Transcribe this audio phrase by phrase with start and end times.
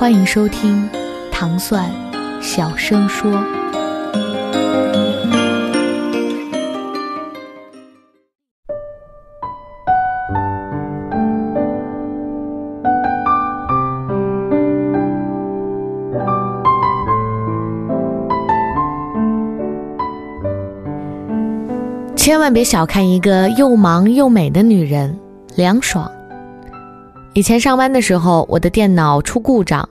[0.00, 0.88] 欢迎收听
[1.30, 1.90] 糖蒜
[2.40, 3.30] 小声说。
[22.16, 25.14] 千万别小看一个又忙又美的女人，
[25.56, 26.10] 凉爽。
[27.32, 29.88] 以前上班的时候，我的电脑出故障，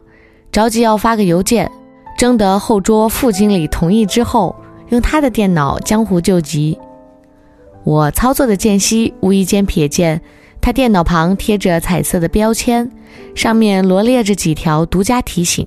[0.52, 1.72] 着急要发个邮件，
[2.18, 4.54] 征得后桌副经理同意之后，
[4.90, 6.78] 用他的电脑江湖救急。
[7.86, 10.22] 我操作的间隙，无意间瞥见
[10.60, 12.92] 他电脑旁贴着彩色的标签，
[13.34, 15.66] 上面罗列着几条独家提醒。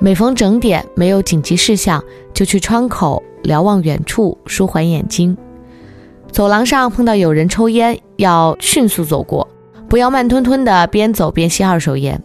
[0.00, 2.02] 每逢整点没有紧急事项，
[2.32, 5.36] 就去窗口瞭望远处，舒缓眼睛。
[6.32, 9.46] 走廊上碰到有人抽烟，要迅速走过，
[9.88, 12.22] 不要慢吞吞的边走边吸二手烟。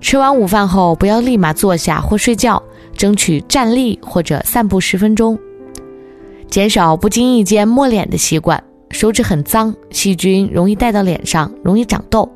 [0.00, 2.62] 吃完午饭后，不要立马坐下或睡觉，
[2.94, 5.38] 争取站立或者散步十分钟，
[6.48, 8.62] 减少不经意间摸脸的习惯。
[8.90, 12.30] 手指很脏，细菌容易带到脸上，容易长痘。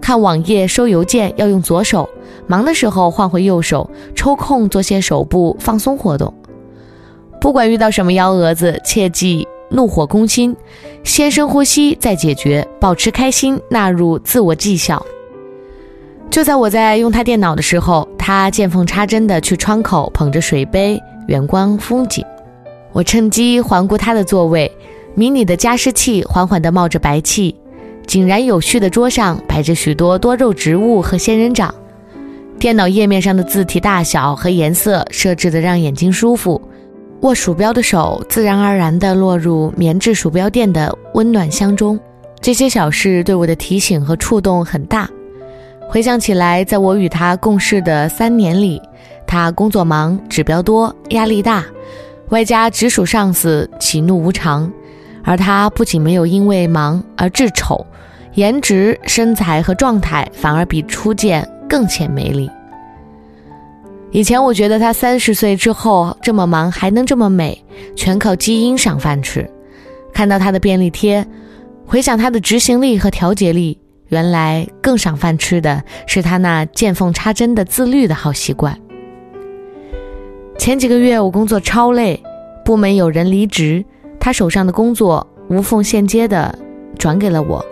[0.00, 2.08] 看网页、收邮件要用左手，
[2.46, 6.32] 忙的时候换回右手，抽空做些手部放松活动。
[7.40, 10.56] 不管遇到什么幺蛾子，切记怒火攻心，
[11.02, 15.04] 先深呼吸再解决，保持开心纳入自我绩效。
[16.30, 22.24] 就在我在用他电脑的时候，他见缝插针的去窗口捧着水杯远观风景。
[22.92, 24.70] 我趁机环顾他的座位，
[25.14, 27.54] 迷你的加湿器缓缓地冒着白气，
[28.06, 31.74] 井然有序的桌上摆着许多多肉植物和仙人掌。
[32.58, 36.60] 电脑页面上的字体大小和颜色设置的让眼睛舒服，
[37.22, 41.98] 握鼠标的手自然而然地落入棉质鼠标垫的温暖箱中。
[42.40, 45.08] 这些小事对我的提醒和触动很大。
[45.88, 48.80] 回想起来，在我与他共事的三年里，
[49.26, 51.64] 他工作忙、指标多、压力大，
[52.28, 54.70] 外加直属上司喜怒无常，
[55.22, 57.86] 而他不仅没有因为忙而致丑，
[58.34, 62.50] 颜值、身材和状态反而比初见更显魅力。
[64.14, 67.60] 以前我觉得他三十岁之后这么忙还能这么美，
[67.96, 69.50] 全靠基因赏饭吃。
[70.12, 71.26] 看到他的便利贴，
[71.84, 73.76] 回想他的执行力和调节力，
[74.10, 78.78] 原来更赏饭吃的是他那见缝插针的自律的好习惯。
[80.56, 82.22] 前几个月我工作超累，
[82.64, 83.84] 部门有人离职，
[84.20, 86.56] 他手上的工作无缝衔接的
[86.96, 87.66] 转给了我。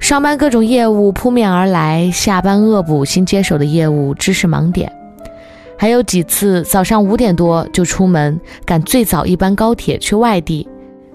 [0.00, 4.92] 上班各种业务扑面而来，下班恶补新接手的业务知识盲点，
[5.80, 10.68] 还有几次早上五点多就出门赶最早一班高铁去外地。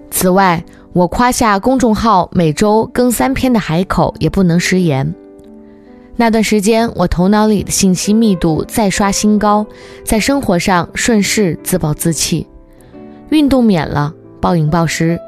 [0.09, 0.63] 此外，
[0.94, 5.13] 我夸下公众号每周更三篇的海口也不能食言。
[6.16, 9.66] 那段时间，我头脑里的信息密度再刷新高，
[10.06, 12.47] 在生活上顺势自暴自弃，
[13.30, 15.19] 运动免了，暴饮暴食。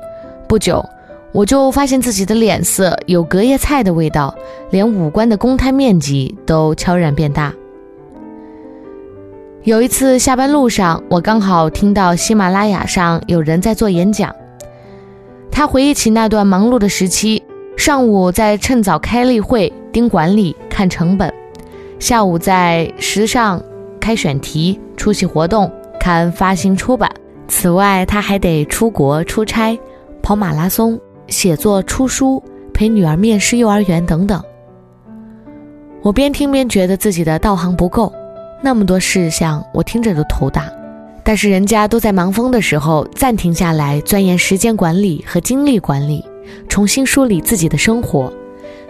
[0.48, 0.88] 不久，
[1.34, 4.34] 我就发现自己的脸色有隔夜菜的味道，
[4.70, 7.52] 连五官的公摊面积都悄然变大。
[9.66, 14.34] 有一次下班路上，我刚好听到喜马拉雅上有人在做演讲。
[15.52, 17.42] 他回忆起那段忙碌的时期：
[17.76, 21.28] 上午在趁早开例会、盯管理、看成本；
[21.98, 23.60] 下午在时尚
[24.00, 27.10] 开选题、出席活动、看发行出版。
[27.48, 29.76] 此外，他还得出国出差、
[30.22, 31.00] 跑马拉松、
[31.30, 34.40] 写作、出书、陪女儿面试幼儿园等等。
[36.04, 38.14] 我边听边觉得自己的道行不够，
[38.66, 40.68] 那么多事项，我听着都头大。
[41.24, 46.26] 但是人家都在忙疯的时候暂停下来，钻研时间管理和精力管理，
[46.68, 48.34] 重新梳理自己的生活，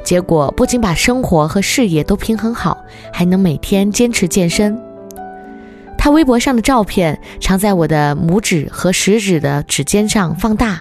[0.01, 2.77] 结果不仅把生活和事业都平衡好，
[3.11, 4.81] 还能每天坚持健身。
[5.97, 10.79] 他微博上的照片常在我的拇指和食指的指尖上放大，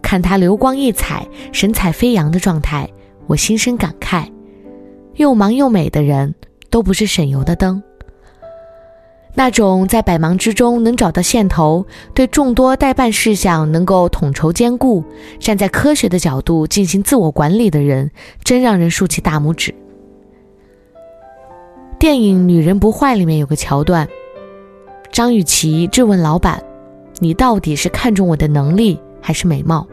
[0.00, 2.88] 看他流光溢彩、神采飞扬的状态，
[3.26, 4.28] 我心生感慨：
[5.16, 6.32] 又忙又美的人，
[6.70, 7.82] 都不是省油的灯。
[9.34, 15.04] 那种在百忙之中能找到线头，对众多代办事项能够统筹兼顾，
[15.38, 18.10] 站在科学的角度进行自我管理的人，
[18.42, 19.74] 真让人竖起大拇指。
[21.98, 24.08] 电影《女人不坏》里面有个桥段，
[25.12, 26.62] 张雨绮质问老板
[27.20, 29.86] ：“你到底是看中我的能力还是美貌？”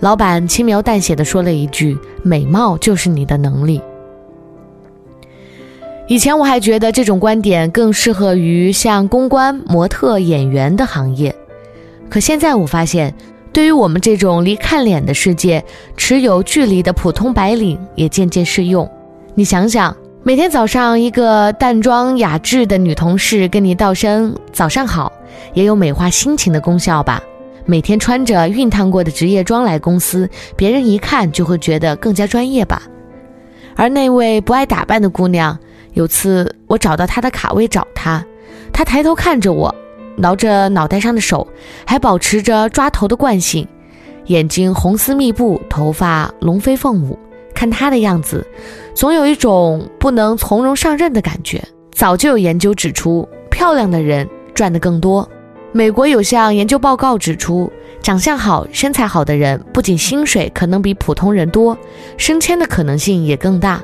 [0.00, 3.80] 老板轻描淡写的说了一句：“美貌就是你的能力。”
[6.08, 11.34] 以前我还觉得这种观点更适合于像公关、模特、演员的行业，
[12.08, 13.12] 可现在我发现，
[13.52, 15.64] 对于我们这种离看脸的世界
[15.96, 18.88] 持有距离的普通白领也渐渐适用。
[19.34, 25.12] 你想想，每天早上一个淡妆雅致的女同事跟你道声早上好，
[25.54, 27.20] 也有美化心情的功效吧？
[27.64, 32.80] 每天穿着熨烫过的职业装来公司，别人一看就会觉得更加专业吧。
[33.74, 35.58] 而那位不爱打扮的姑娘，
[35.96, 38.22] 有次我找到他的卡位找他，
[38.70, 39.74] 他抬头看着我，
[40.16, 41.48] 挠着脑袋上的手，
[41.86, 43.66] 还保持着抓头的惯性，
[44.26, 47.18] 眼睛红丝密布，头发龙飞凤舞。
[47.54, 48.46] 看他的样子，
[48.92, 51.64] 总有一种不能从容上任的感觉。
[51.92, 55.26] 早就有研究指出，漂亮的人赚得更多。
[55.72, 57.72] 美国有项研究报告指出，
[58.02, 61.74] 长相好、身材好的人不仅薪水可能比普通人多，
[62.18, 63.82] 升迁的可能性也更大，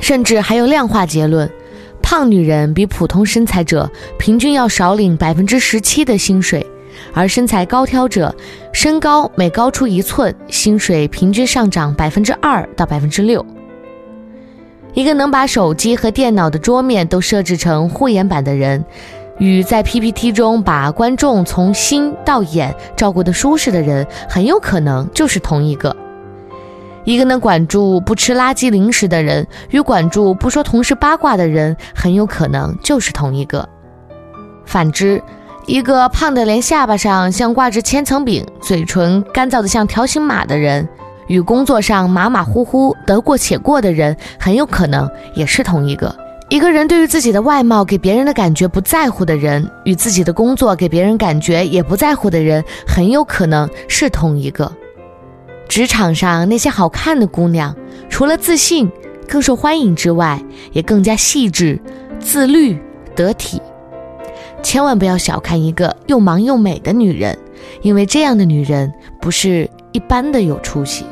[0.00, 1.48] 甚至还有量化结论：
[2.02, 6.66] 胖女人比普通身材者平均要少领百分之十七的薪水，
[7.12, 8.34] 而身材高挑者，
[8.72, 13.44] 身高每高出一寸，薪水平均上涨百分之二到百分之六。
[14.94, 18.84] 一个能把手机和电脑的桌面都设置成护眼板的人。
[19.38, 25.96] 与在 PPT 中把观众从心到眼照顾得舒适的人，很有可能就是同一个。
[27.04, 33.68] 一个能管住不吃垃圾零食的人，与管住不说同事八卦的人，很有可能就是同一个。
[34.66, 35.22] 反之，
[35.66, 40.86] 一个胖得连下巴上像挂着千层饼，嘴唇干燥得像条形码的人，
[41.26, 46.14] 与工作上马马虎虎、得过且过的人，很有可能也是同一个。
[46.48, 54.70] 一个人对于自己的外貌给别人的感觉不在乎的人，与自己的工作给别人感觉也不在乎的人，很有可能是同一个。
[55.70, 57.76] 职场上那些好看的姑娘，
[58.08, 58.90] 除了自信、
[59.28, 61.80] 更受欢迎之外，也更加细致、
[62.18, 62.76] 自律、
[63.14, 63.62] 得体。
[64.64, 67.38] 千万不要小看一个又忙又美的女人，
[67.82, 71.04] 因为这样的女人不是一般的有出息。